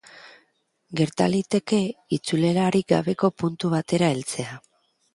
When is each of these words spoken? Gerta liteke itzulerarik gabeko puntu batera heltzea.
Gerta 1.01 1.27
liteke 1.33 1.83
itzulerarik 2.19 2.91
gabeko 2.97 3.33
puntu 3.45 3.75
batera 3.79 4.15
heltzea. 4.17 4.61